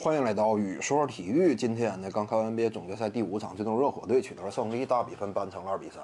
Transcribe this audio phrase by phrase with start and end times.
[0.00, 1.56] 欢迎来到雨说体育。
[1.56, 6.00] 今天呢，刚看完 NBA 总决赛第五场，最终热火队取得了胜利，大比分扳成了二比三。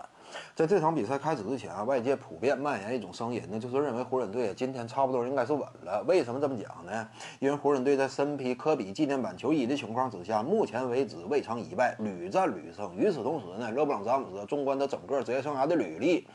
[0.53, 6.03] 在这场比赛开始之前啊，外界普遍蔓延一种声音呢，就是认为湖人队今天差不多应该是稳了。
[6.09, 7.09] 为什么这么讲呢？
[7.39, 12.93] 因为湖人队在身披科比纪念版球衣的情况之下，目前为止未尝一败，屡战屡胜。
[12.97, 16.27] 与此同时呢，勒布朗詹姆斯纵观他整个职业生涯的履历，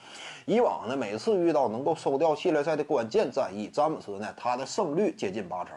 [0.45, 5.73] 以往呢每次遇到能够收掉系列赛的关键战役，詹姆斯呢他的胜率接近八成。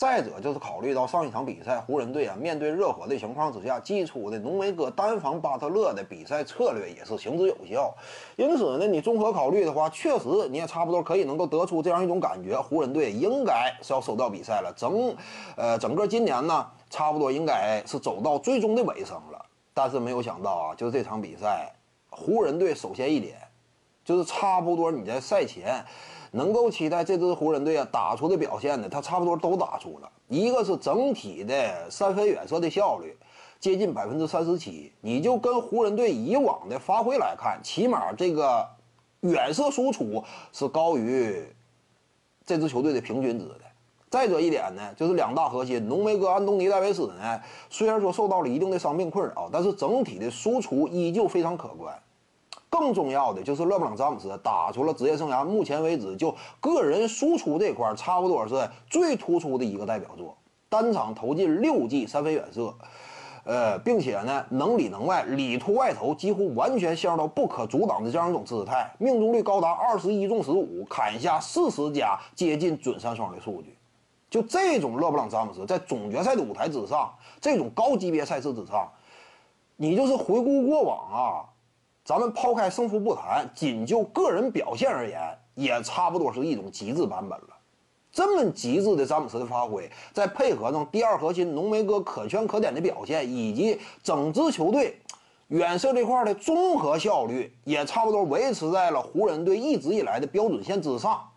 [0.00, 7.94] 再者就是考虑到上一场比赛湖人队啊面对热火的情况之下，祭出的浓眉哥单防巴特勒的比赛策略也是行之有效。
[8.36, 14.72] 因此呢，你综合考虑的话，确实你也差不多可以能够得出这样一种感觉：湖人队应该是要收到比赛了。
[14.74, 15.14] 整，
[15.54, 19.44] 呃，整个今年呢，差不多应该是走到最终的尾声了。
[19.74, 21.70] 但是没有想到啊，就这场比赛，
[22.08, 23.36] 湖人队首先一点，
[24.10, 25.84] 就是差不多你在赛前。
[26.32, 30.08] 能够期待这支湖人队啊打出的表现呢，他差不多都打出了。
[30.28, 33.16] 一个是整体的三分远射的效率
[33.58, 38.64] 接近百分之三十七，你就跟湖人队以往的发挥来看，起码这个
[39.22, 40.22] 远射输出
[40.52, 41.44] 是高于
[42.46, 43.62] 这支球队的平均值的。
[44.08, 51.92] 再者一点呢，就是两大核心浓眉哥安东尼戴维斯呢，虽然说受到了一定的伤病困扰，但是整体的输出依旧非常可观。
[52.70, 60.36] 更重要的就是勒布朗詹姆斯打出了职业生涯目前为止就个人输出这块差不多是最突出的一个代表作，
[60.68, 62.72] 单场投进六记三分远射，
[63.42, 73.76] 呃，并且呢能里能外，里突外投几乎完全陷入到不可阻挡的这样一种姿态，命中率高达二十一中十五，砍下四十加接近准三双的数据。
[74.30, 78.88] 就这种勒布朗詹姆斯在总决赛的舞台之上，这种高级别赛事之上，
[79.76, 81.50] 你就是回顾过往啊。
[82.04, 85.20] 咱们抛开胜负不谈，仅就个人表现而言，
[85.54, 87.48] 也差不多是一种极致版本了。
[88.12, 95.00] 这么极致的詹姆斯的发挥，再配合上第二核心浓眉哥可圈可点的表现，以及整支球队
[95.48, 101.29] 远射这块的综合效率，也差不多维持在了湖人队一直以来的标准线之上。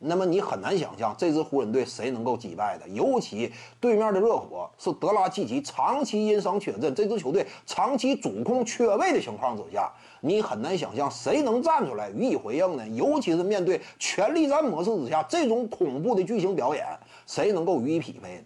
[0.00, 12.88] 那么你很难想象这支湖人队谁能够击败的，尤其对面的热火是德拉季奇长期因伤缺阵，这支球队长期主控缺位的情况之下，你很难想象谁能站出来予以回应呢？
[12.90, 16.86] 尤其是面对全力战模式之下这种恐怖的巨星表演，
[17.26, 18.44] 谁能够予以匹配呢？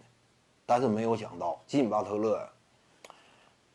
[0.65, 2.39] 但是没有想到，吉米巴特勒，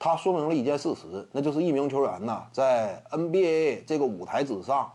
[0.00, 4.90] 他说明了一件事实，那就是一名球员呐，在 NBA 这个舞台之上。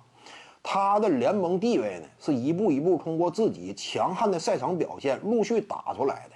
[0.64, 6.36] 他的联盟地位呢，是一步一步通过自己强悍的赛场表现陆续打出来的。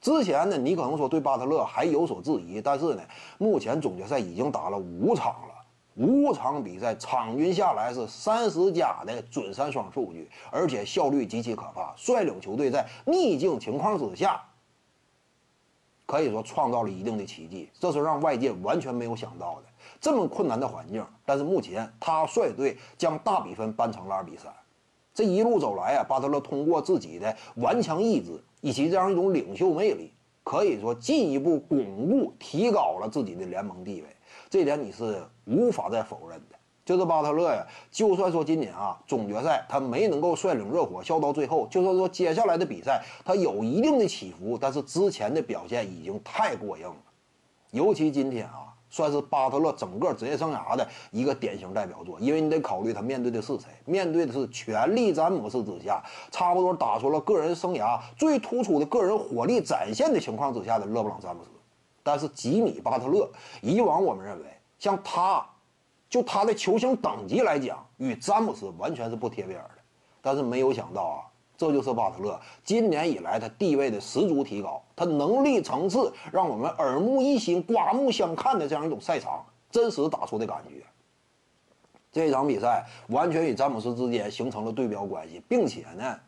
[0.00, 3.02] 之前呢，你可能说对巴特勒还有所质疑，但是呢，
[3.38, 5.54] 目前总决赛已经打了五场了，
[5.94, 14.40] 五场比赛场均下来是三十加的准三双数据，而且效率极其可怕，率领球队在逆境情况之下。
[16.06, 19.62] 可以说创造了一定的奇迹，这是让外界完全没有想到的。
[20.00, 24.52] 这么困难的环境，但是目前他率队将大比分扳成了二比三。
[25.12, 30.12] 这一路走来啊，巴特勒通过自己的顽强意志以及这样一种领袖魅力，
[30.44, 34.08] 可以说进一步巩固、提高了自己的联盟地位。
[34.48, 36.55] 这点你是无法再否认的。
[36.86, 46.94] 就是巴特勒呀，就算说今年啊总决赛他没能够率领热火笑到最后，就算说接下来的比赛他有一定的起伏，但是之前的表现已经太过硬了。
[47.72, 61.50] 尤其今天啊，算是巴特勒整个职业生涯的一个典型代表作，因为你得考虑他面对的是谁，面对的是全力战模式之下，差不多打出了个人生涯最突出的个人火力展现的情况之下的勒布朗詹姆斯。
[62.04, 63.28] 但是吉米巴特勒，
[63.60, 64.44] 以往我们认为
[64.78, 65.44] 像他。
[66.16, 69.70] 就他的球星等级来讲，与詹姆斯完全是不贴边的。
[70.22, 71.20] 但是没有想到啊，
[71.58, 80.82] 这就是巴特勒今年以来他地位的十足提高，他能力层次让我们耳目一新、刮目相看的这样一种赛场真实打出的感觉。
[82.10, 86.18] 这场比赛完全与詹姆斯之间形成了对标关系，并且呢，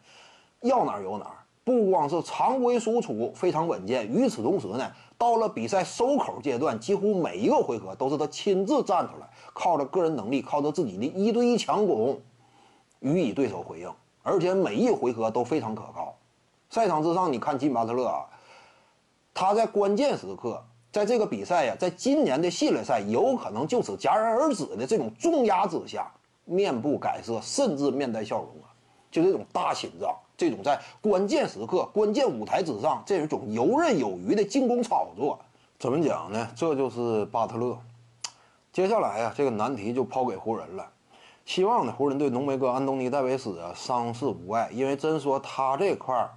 [0.61, 1.37] 要哪儿有哪儿。
[1.69, 12.19] 不光是常规输出非常稳健，与此同时呢，到了比赛收口阶段，几乎每一个回合都是他亲自站出来，靠着个人能力，靠着自己的一对一强攻，
[13.01, 13.93] 予以对手回应，
[14.23, 16.17] 而且每一回合都非常可靠。
[16.71, 18.25] 赛场之上，你看金巴特勒啊，
[19.35, 26.11] 他在关键时刻，在这个比赛呀，在今年的系列赛有可能就此戛然而止的这种重压之下，
[26.47, 28.73] 面不改色，甚至面带笑容啊，
[29.11, 30.17] 就这种大心脏。
[30.39, 35.37] 这种在关键时刻、关键舞台之上，这种游刃有余的进攻操作，
[35.81, 36.49] 怎么讲呢？
[36.55, 37.77] 这就是巴特勒。
[38.73, 40.89] 接下来呀，这个难题就抛给湖人了。
[41.45, 46.31] 希望呢，湖人队浓眉哥安东尼戴维斯啊伤势无碍，因为真说他这块儿，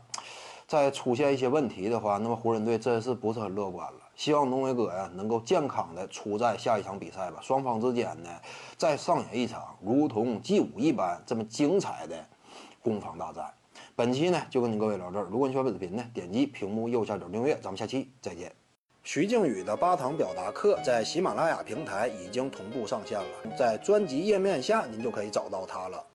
[0.65, 3.99] 再出现一些问题的话，那么湖人队真是不是很乐观了。
[4.15, 7.37] 希望浓眉哥呀能够健康的出战下一场比赛吧。
[7.41, 8.29] 双方之间呢
[8.77, 12.15] 再上演一场如同祭武一般这么精彩的
[12.81, 13.45] 攻防大战。
[13.95, 15.27] 本期呢就跟您各位聊这儿。
[15.29, 17.55] 如果你喜欢本视频呢，点击屏幕右下角订阅。
[17.61, 18.51] 咱们下期再见。
[19.03, 26.03] 徐静宇的八堂表达课在喜马拉雅平台已经同步上线了，在专辑页面下您就可以找到它了。